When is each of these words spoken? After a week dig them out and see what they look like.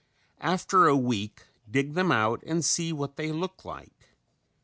After 0.41 0.87
a 0.87 0.95
week 0.97 1.43
dig 1.69 1.93
them 1.93 2.11
out 2.11 2.41
and 2.43 2.65
see 2.65 2.91
what 2.91 3.17
they 3.17 3.31
look 3.31 3.63
like. 3.63 4.09